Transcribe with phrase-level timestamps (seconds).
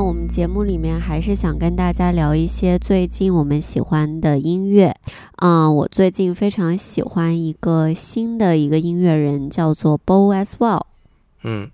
[0.00, 4.96] 呢，我们节目里面还是想跟大家聊一些最近我们喜欢的音乐。
[5.36, 10.82] 嗯，我最近非常喜欢一个新的一个音乐人，叫做 Bo as well。
[11.42, 11.70] 嗯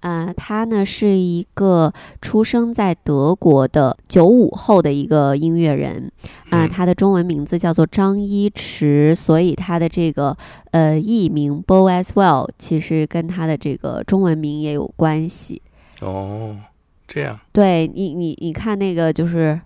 [0.00, 6.10] 呃，他呢是一个出生在德国的九五后的一个音乐人，
[6.50, 10.36] 啊、嗯他的中文名字叫做张一驰，所以他的这个
[10.70, 15.60] 呃艺名 Bo as well，其实跟他的这个中文名也有关系。
[16.00, 16.56] 哦，
[17.08, 19.58] 这样，对你，你你看那个就是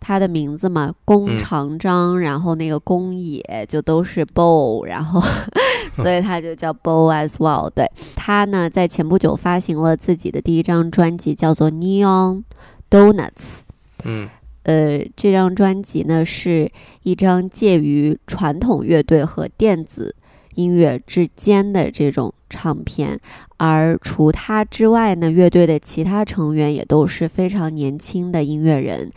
[0.00, 5.22] 他的名字嘛，弓嗯长张，然后那个宫野就都是 bow，然后
[5.94, 7.70] 所以他就叫 bow as well。
[7.70, 12.42] 对他呢，在前不久发行了自己的第一张专辑，叫做 Neon
[12.90, 13.60] Donuts。
[14.04, 14.28] 嗯
[14.64, 16.68] 呃，这张专辑呢是
[17.04, 20.16] 一张介于传统乐队和电子
[20.56, 23.20] 音乐之间的这种唱片，
[23.58, 29.12] 而除他之外呢，乐队的其他成员也都是非常年轻的音乐人。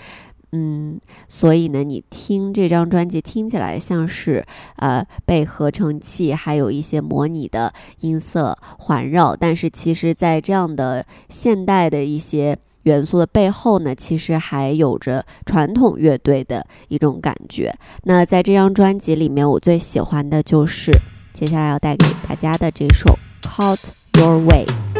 [0.51, 4.43] 嗯，所以呢，你听这张专辑听起来像是
[4.77, 17.71] 呃被合成器还有一些模拟的音色环绕，但是其实，在这样的现代的一些元素的背后呢，其实还有着传统乐队的一种感觉。
[18.05, 20.91] 那在这张专辑里面，我最喜欢的就是
[21.31, 23.05] 接下来要带给大家的这首
[23.59, 24.98] 《Caught Your Way》。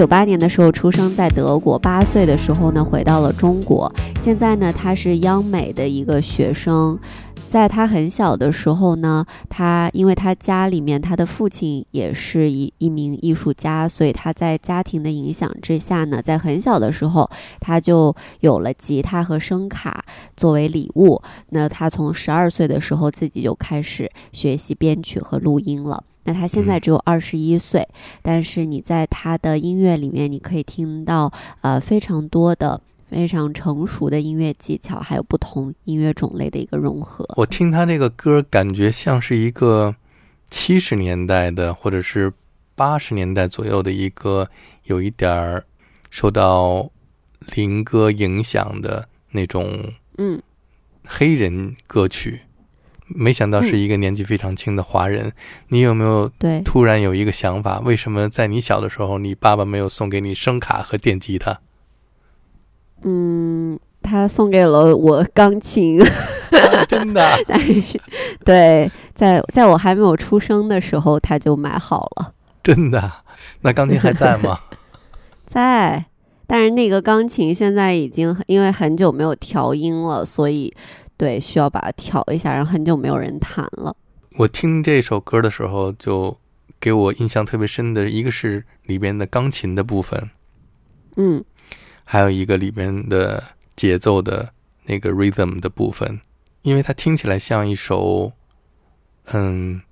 [0.00, 3.94] 九八年的时候出生在德国，八岁的时候呢回到了中国。
[4.18, 6.98] 现在呢，他是央美的一个学生。
[7.50, 17.28] 在他很小的时候呢，他因为他家里面他的父亲也是一一名艺术家，所以他在家庭的影响之下呢，在很小的时候
[17.60, 20.02] 他就有了吉他和声卡
[20.34, 21.20] 作为礼物。
[21.50, 26.04] 那他从十二岁的时候自己就开始学习编曲和录音了。
[26.24, 27.86] 那他现在只有二十一岁，
[28.22, 32.80] 但是你在他的音乐里面，你可以听到呃非常多的。
[33.10, 37.26] 非常成熟的音乐技巧，还有不同音乐种类的一个融合。
[37.36, 39.92] 我听他这个歌，感觉像是一个
[40.48, 42.32] 七十年代的，或者是
[42.76, 44.48] 八十年代左右的一个
[44.84, 45.64] 有一点儿
[46.08, 46.88] 受到
[47.56, 50.40] 林歌影响的那种嗯
[51.04, 52.42] 黑人歌曲。
[53.14, 55.32] 没想到是一个年纪非常轻的华人。
[55.68, 57.80] 你有没有对突然有一个想法？
[57.80, 61.60] 为什么在你小的时候，你爸爸没有送给你声卡和电吉他？
[63.02, 65.98] 嗯，他送给了我钢琴，
[66.88, 67.26] 真的。
[67.48, 68.00] 但是，
[68.44, 72.34] 对，在在我还没有出生的时候，他就买好了。
[72.62, 73.10] 真的？
[73.62, 74.58] 那钢琴还在吗？
[75.46, 76.04] 在，
[76.46, 80.72] 但是那个钢琴现在已经因为很久没有调音了，所以
[81.20, 83.94] 对需要把它调一下，然后很久没有人弹了。
[84.38, 86.34] 我听这首歌的时候，就
[86.80, 90.30] 给我印象特别深的一个是里边的钢琴的部分，
[91.16, 91.44] 嗯。
[92.04, 93.44] 还有一个里边的
[93.76, 94.48] 节奏的
[94.84, 96.22] 那个 rhythm 的部分，
[96.62, 98.32] 因为它听起来像一首
[99.26, 99.82] 嗯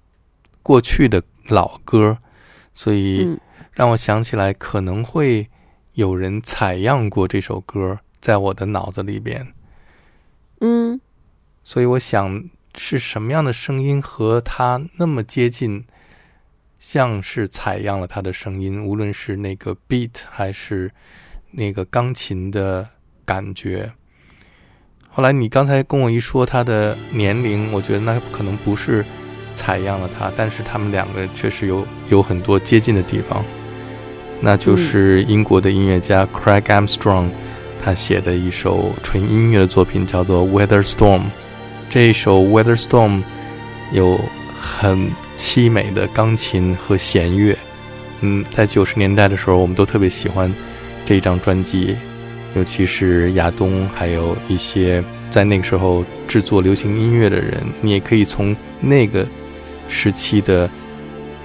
[0.62, 2.16] 过去的老歌，
[2.74, 3.38] 所以
[3.70, 5.46] 让我想起来可能会
[5.92, 9.46] 有人采样过这首歌，在我的脑子里边。
[10.60, 11.00] 嗯，
[11.68, 12.44] 所以我想
[12.78, 15.84] 是什么样的声音和他那么接近，
[16.78, 20.90] 像是采样了他的声音，无论是那个 beat 还是。
[21.50, 22.86] 那个钢琴的
[23.24, 23.90] 感觉。
[25.08, 29.02] 后来你刚才跟我一说他的年龄，我觉得那可能不是
[29.54, 33.42] 采样了他，但是他们两个确实有有很多接近的地方。
[34.42, 37.30] 那就是英国的音乐家 Craig Armstrong
[37.82, 41.20] 他写的一首纯音乐的作品，叫做《Weather Storm》。
[41.90, 43.18] 这一首《Weather Storm》
[43.92, 44.20] 有
[44.60, 47.56] 很凄美的钢琴和弦乐。
[48.20, 50.52] 嗯，在九十年代的时候，我们都特别喜欢。
[51.06, 51.96] 这张专辑，
[52.54, 59.26] 尤其是亚东，还有一些在那个时候制作流行音乐的人，你也可以从那个
[59.88, 60.68] 时期的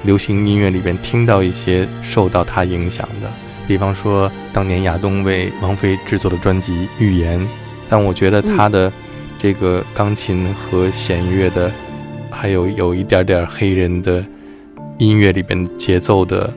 [0.01, 3.31] 流行音乐里边听到一些受到他影响的。
[3.65, 7.39] 比方说，当年亚东为王菲制作的专辑《预言》，
[7.87, 8.91] 但我觉得他的
[9.43, 11.69] 这个钢琴和弦乐的，
[12.31, 14.23] 还有有一点点黑人的
[14.97, 16.49] 音乐里边节奏的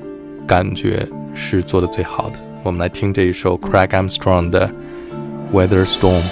[0.47, 2.37] 感觉，是做的最好的。
[2.63, 4.71] 我们来听这一首 Craig Armstrong 的
[5.53, 6.23] Weather Storm。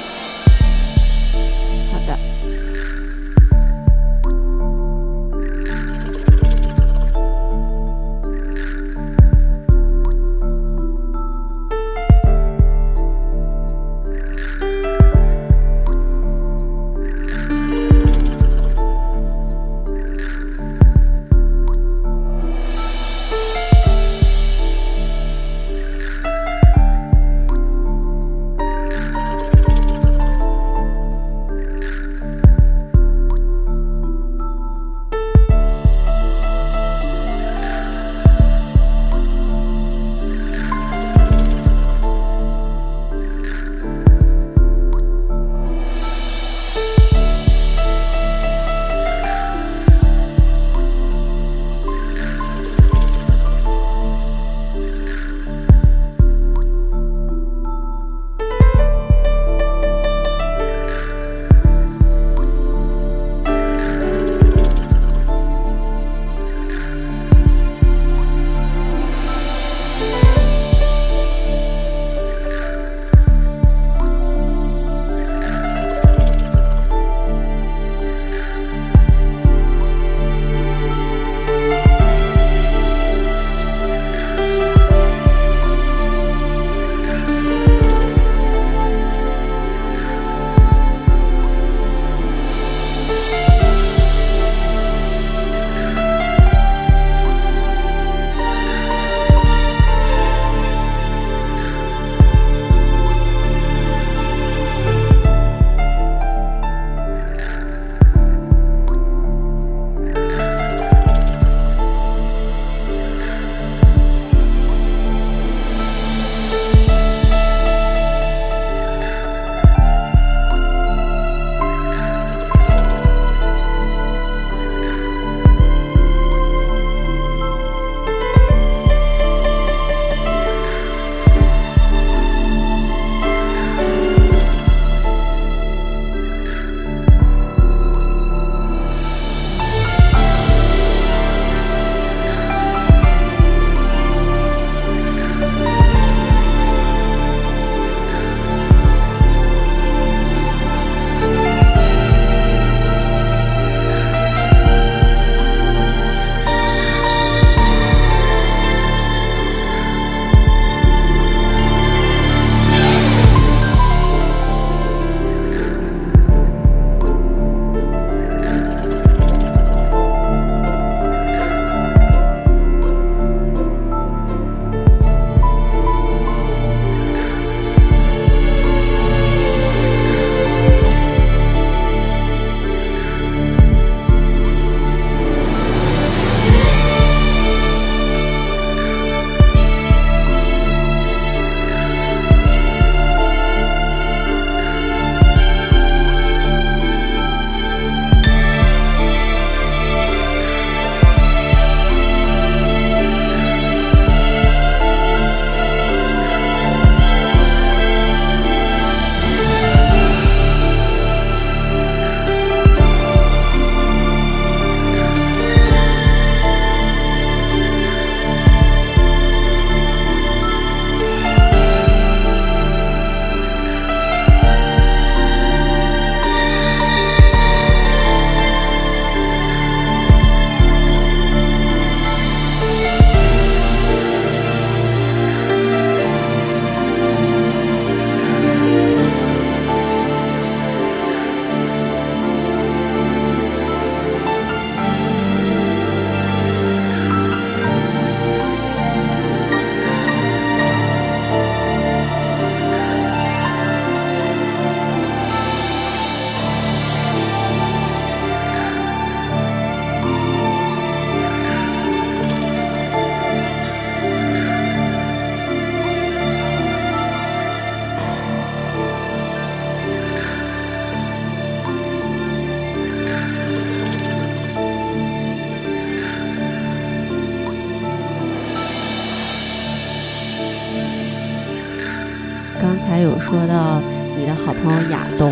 [282.95, 283.81] 才有说到
[284.17, 285.29] 你的好朋友亚东，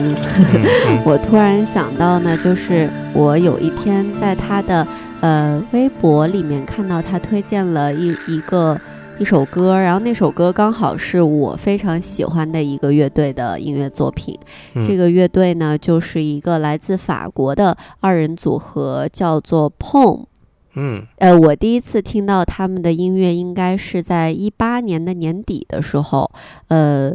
[1.06, 4.84] 我突然想到呢，就是我有一天在他的
[5.20, 8.76] 呃微博里面看到他推荐了一一个
[9.16, 14.36] 一首歌，然后那首歌刚好是我非常喜欢的一个乐队的音乐作品。
[14.74, 20.24] 嗯这个乐队呢，就是一个来自法国的二人组合，叫做 Pom。
[20.74, 26.30] 嗯呃，我第一次听到他们的音乐应该是在一八年的年底的时候，
[26.68, 27.12] 呃，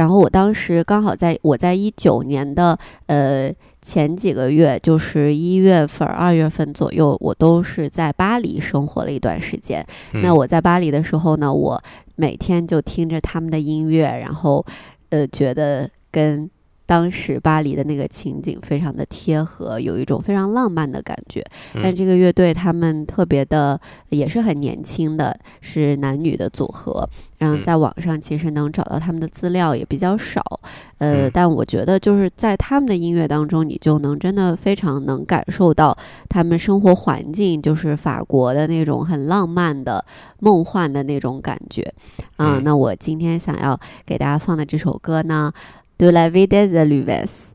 [0.00, 3.52] 然后我当时刚好在我在一九年的呃
[3.82, 9.86] 前几个月，就是一月份、二月份左右，我都是在巴黎生活了一段时间。
[10.14, 11.78] 嗯，那我在巴黎的时候呢，我
[12.16, 14.64] 每天就听着他们的音乐，然后
[15.10, 16.48] 呃，觉得跟
[16.90, 21.40] 当时巴黎的那个情景非常的贴合，有一种非常浪漫的感觉。
[21.74, 27.08] 但嗯这个乐队他们特别的，也是很年轻的，是男女的组合。
[27.38, 30.42] 然后嗯在网上其实能找到他们的资料也比较少，
[30.98, 35.96] 呃，嗯但我觉得就是在他们的音乐当中，你就能真的非常能感受到
[36.28, 40.04] 他们生活环境，就是法国的那种很浪漫的、
[40.40, 41.82] 梦幻的那种感觉。
[42.34, 45.52] 啊、嗯那我今天想要给大家放的这首歌呢
[46.00, 47.52] ，De la vie des a l u v e s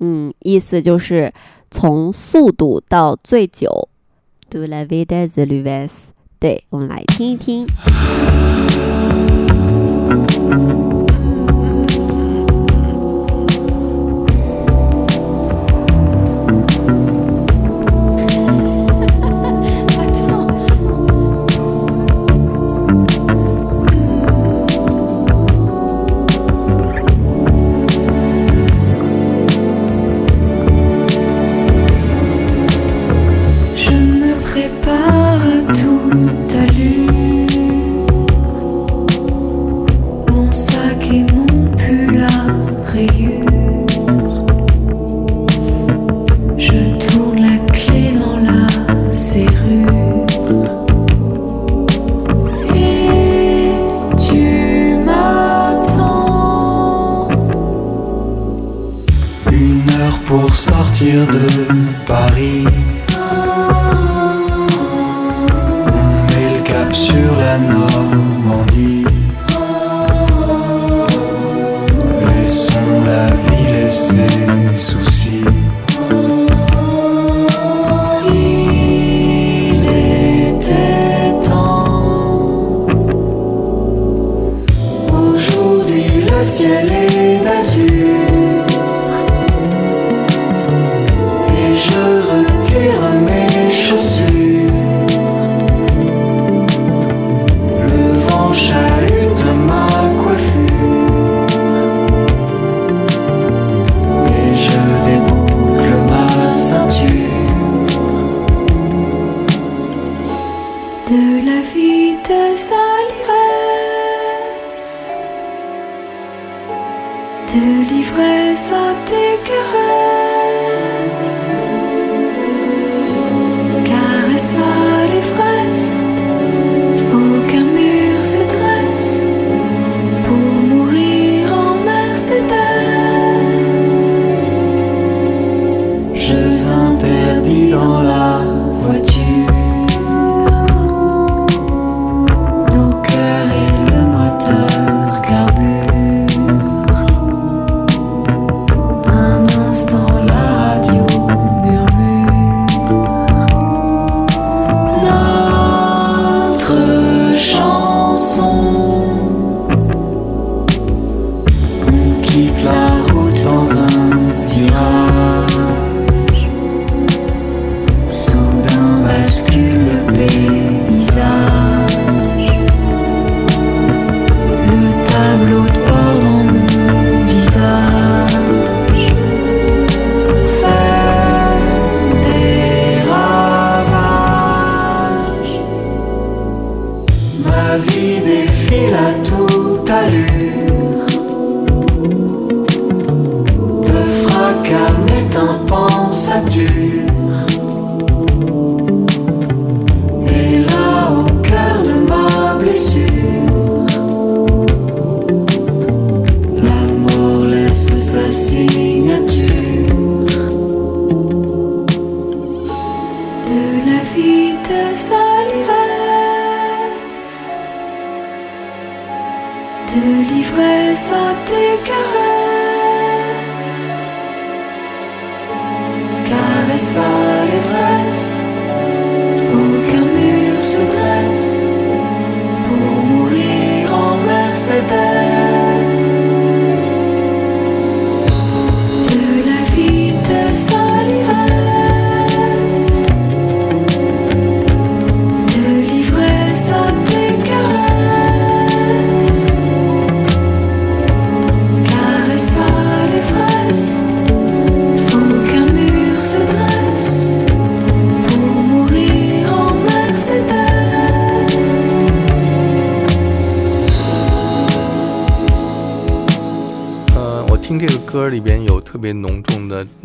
[0.00, 1.32] 嗯，意思就是
[1.70, 3.88] 从速度到醉酒
[4.50, 7.64] ，De la vie des a l u v e s 对，我们来听一听。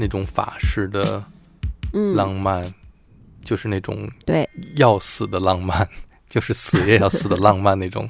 [0.09, 1.23] 种法式的
[1.93, 2.69] 嗯，浪漫，
[3.43, 5.87] 就是那种对要死的浪漫，
[6.29, 8.09] 就是死也要死的浪漫那种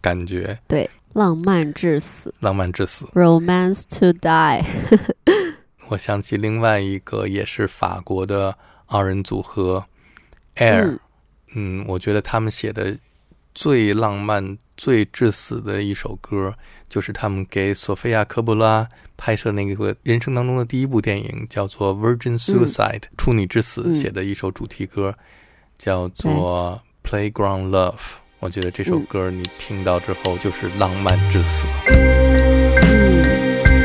[0.00, 3.04] 感觉， 对，浪漫至死浪漫至死。
[3.14, 4.64] ，romance to die。
[5.88, 9.84] 我想起另外一个也是法国的二人组合
[10.56, 11.00] Air，嗯
[11.54, 12.96] 嗯我觉得他们写的
[13.54, 16.54] 最浪漫、最致死的一首歌，
[16.88, 25.14] 就是他们给索菲亚·科波拉拍摄那个人生当中的第一部电影，叫做《Virgin Suicide》处女之死嗯写的一首主题歌，
[25.76, 27.92] 叫做《Playground Love》。
[28.38, 31.66] 我觉得这首嗯歌你听到之后就是浪漫至死。
[31.86, 33.20] 嗯，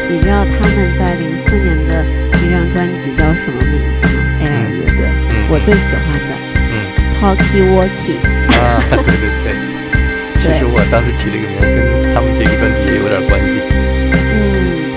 [0.09, 2.05] 你知道他们在零四年的
[2.39, 6.31] 一张专辑叫什么名字吗？Air 乐队，嗯，我最喜欢的
[6.71, 6.73] 嗯
[7.19, 8.23] Talkie Walkie。
[8.55, 9.74] 啊，对对对。
[10.45, 13.57] 其实我当时起这个名跟他们这个专辑也有点关系。
[13.65, 14.93] 嗯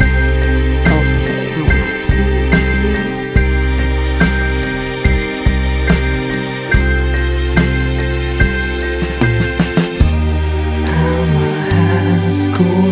[0.92, 1.24] ，OK，
[1.64, 2.52] 我来听一听。
[10.84, 12.87] I'm a high school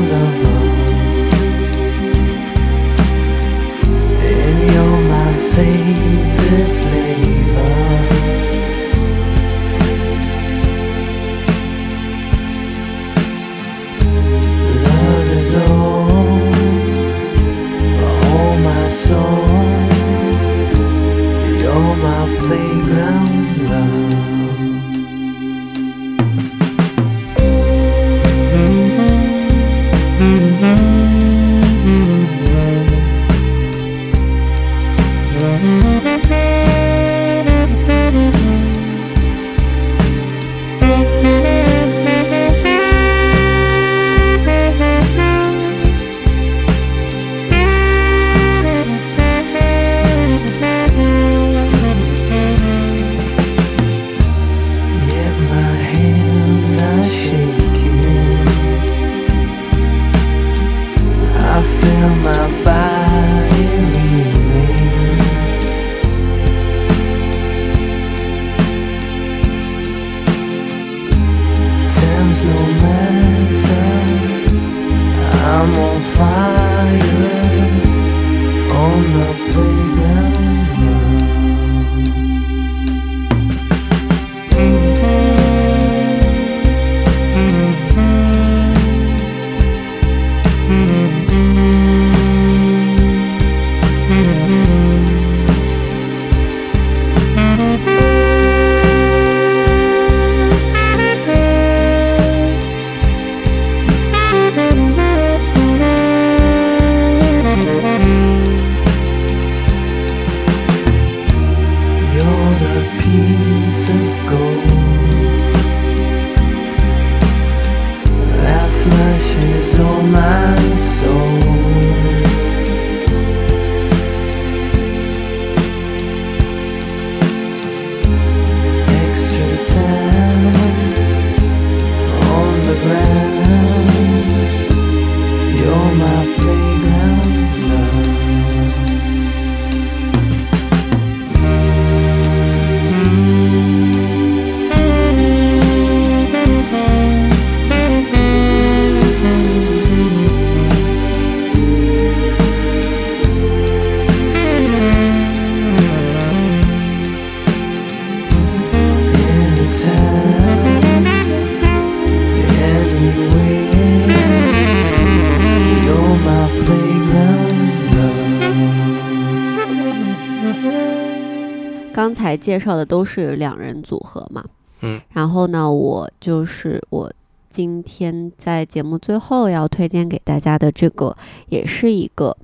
[172.47, 174.45] 介绍的都是两人组合嘛，
[174.83, 177.13] 嗯，然后呢，我就是我
[177.51, 181.17] 今天在节目最后要推荐给大家的这个，
[181.49, 182.37] 也是一个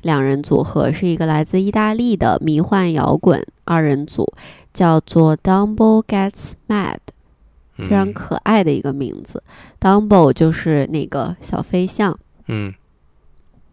[0.00, 4.32] 两人组合，是一个来自意大利的迷幻摇滚二人组，
[4.72, 6.96] 叫做 Dumbo Gets Mad，
[7.76, 9.42] 非常嗯可爱的一个名字。
[9.78, 12.72] Dumbo 就是那个小飞象，嗯。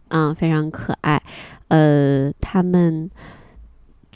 [0.10, 1.22] 嗯，非常可爱。
[1.70, 3.12] 呃，他们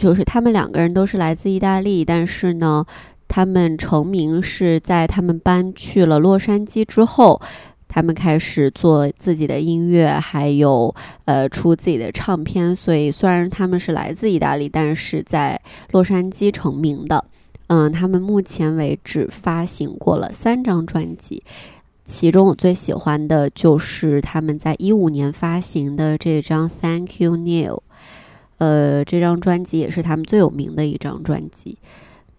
[0.02, 2.84] 就是他们两个人都是来自意大利，但是呢，
[3.28, 7.40] 他们成名是在他们搬去了洛杉矶之后，
[7.88, 10.92] 他们开始做自己的音乐，还有
[11.26, 12.76] 呃出自己的唱片。
[12.76, 15.62] 所以虽然他们是来自意大利，但是在
[15.92, 17.24] 洛杉矶成名的。
[17.68, 21.44] 嗯，他们目前为止发行过了三张专辑，
[22.06, 27.76] 其中我最喜欢的就是他们在一五年发行的这张《Thank You Neil》，
[28.62, 31.80] 呃，这张专辑也是他们最有名的一张专辑。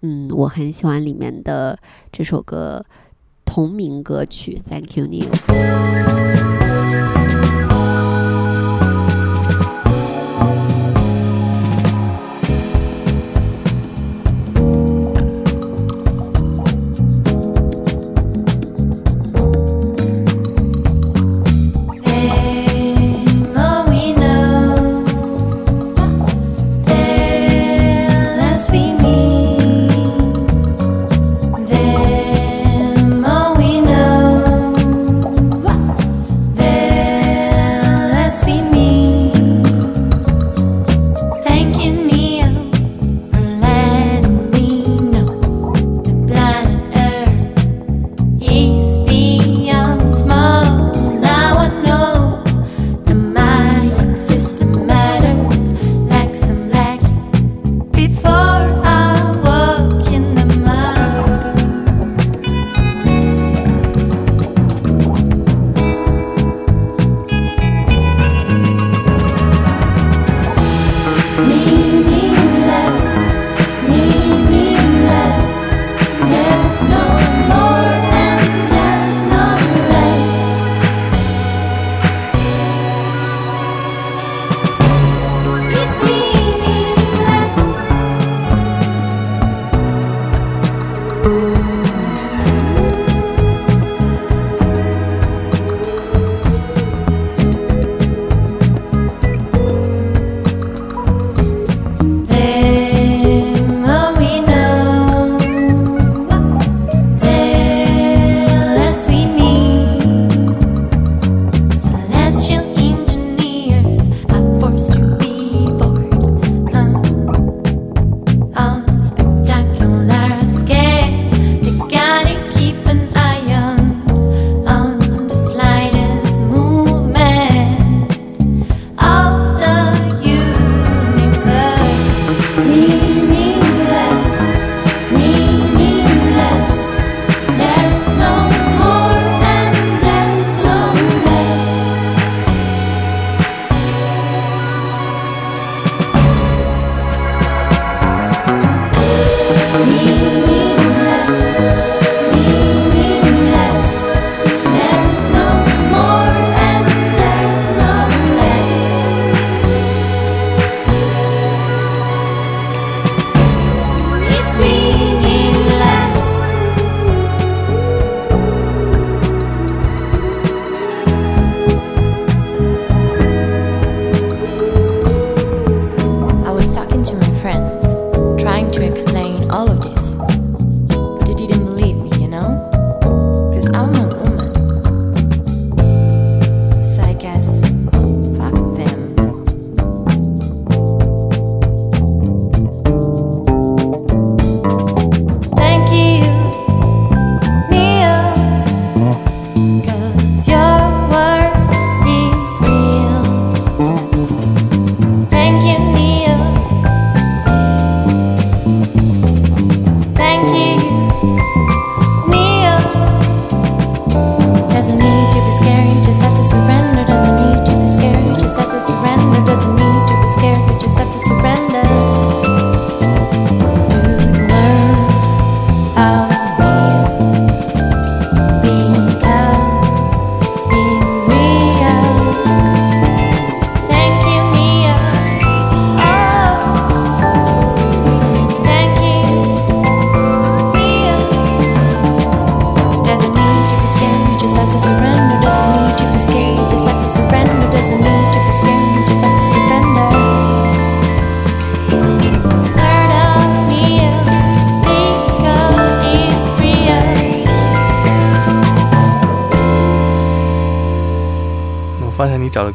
[0.03, 1.77] 嗯，我很喜欢里面的
[2.13, 2.87] 这首歌
[3.45, 5.29] 同名歌曲《Thank You New》。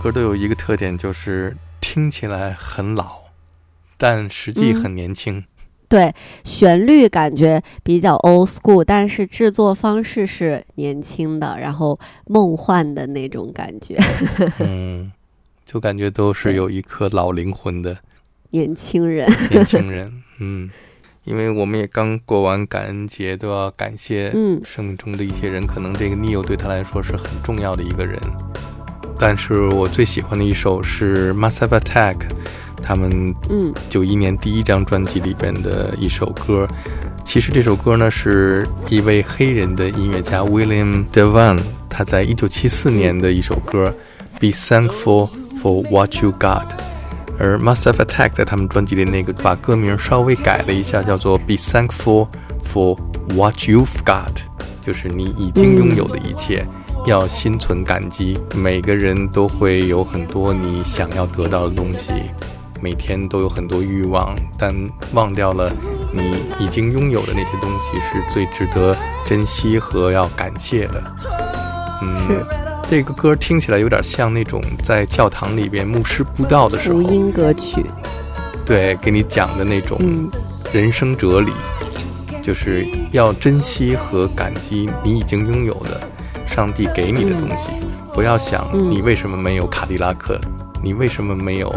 [0.07, 3.23] 歌都有一个特点，就是听起来很老，
[3.97, 5.43] 但实际嗯很年轻。
[5.89, 6.13] 对，
[6.45, 13.97] 旋律感觉比较 old school，但是制作方式是年轻的，然后梦幻的那种感觉。
[14.59, 15.11] 嗯，
[15.65, 17.97] 就感觉都是有一颗老灵魂的
[18.51, 20.23] 年轻人，年轻人。
[20.39, 20.69] 嗯，
[21.25, 28.17] 因为我们也刚过完感恩节，都要感谢嗯生命中的一些人，可能这个 Neo 对他来说是很重要的一个人。
[29.19, 32.15] 但是我最喜欢的一首是 Massive Attack，
[32.83, 36.67] 他们嗯九一年第一张专辑里边的一首歌。
[37.23, 43.93] 其实这首歌呢，是一位黑人的音乐家 William Devan，他在一九七四年的一首歌
[44.39, 45.29] 《Be Thankful
[45.61, 46.63] for What You Got》。
[47.39, 52.29] 而 Massive Attack 在他们专辑里那个把歌名稍微改了一下，叫做 Be Thankful
[52.63, 52.97] for
[53.35, 54.41] What You've Got，
[54.81, 56.65] 就是你已经拥有的一切，
[57.05, 58.37] 要心存感激。
[58.55, 62.11] 每个人都会有很多你想要得到的东西，
[62.81, 64.73] 每天都有很多欲望，但
[65.13, 65.71] 忘掉了
[66.11, 71.03] 你已经拥有的那些东西是最值得珍惜和要感谢的。
[72.01, 72.43] 嗯，
[72.89, 77.83] 这个歌听起来有点像那种在教堂里边牧师布道的时候，福音歌曲，
[78.65, 80.29] 对，给你讲的那种嗯
[80.71, 81.51] 人生哲理，
[82.43, 85.99] 就是要珍惜和感激你已经拥有的
[86.47, 87.69] 上帝给你的东西，
[88.13, 90.39] 不要想嗯你为什么没有卡迪拉克，
[90.81, 91.73] 你为什么没有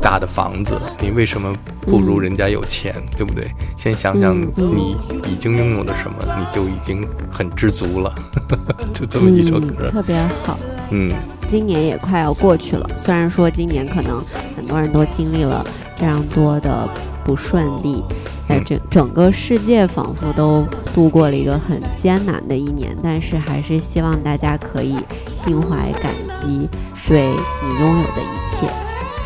[0.00, 3.50] 大的房子，你为什么不如人家有钱，对不对？
[3.76, 4.96] 先想想你
[5.26, 8.14] 已经拥有的什么，你就已经很知足了。
[8.94, 10.58] 就这么一首嗯，歌，特别好。
[10.90, 11.10] 嗯。
[11.48, 14.22] 今年也快要过去了，虽然说今年可能
[14.56, 15.62] 很多人都经历了
[15.96, 16.88] 非常多的
[17.24, 18.02] 不顺利，
[18.52, 24.96] 呃，嗯整整个世界仿佛都度过了一个很艰难的一年，但是还是希望大家可以
[25.38, 26.68] 心怀感激，
[27.08, 28.68] 对你拥有的一切。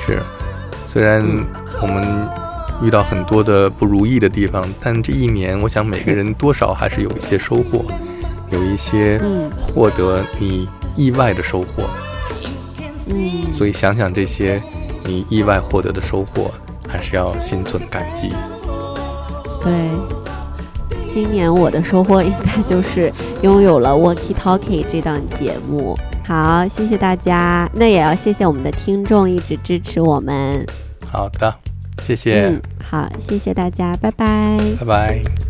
[0.06, 0.20] 是，
[0.86, 1.44] 虽然嗯
[1.82, 2.28] 我们
[2.82, 7.84] 遇到很多的不如意的地方，但这一年，我想每个人多少还是有一些收获，
[8.50, 11.84] 有一些嗯获得你意外的收获。
[13.08, 14.60] 嗯，所以想想这些
[15.04, 16.50] 你意外获得的收获，
[16.86, 18.30] 还是要心存感激。
[19.66, 21.06] 对。
[21.12, 23.10] 今年我的收获应该就是
[23.42, 25.96] 拥有了 Walkie Talkie 这档节目。
[26.26, 27.68] 好，谢谢大家。
[27.72, 30.66] 那也要谢谢我们的听众一直支持我们。
[31.10, 31.54] 好的，
[32.02, 34.58] 谢谢，嗯，好，谢谢大家，拜拜。
[34.78, 35.45] 拜拜。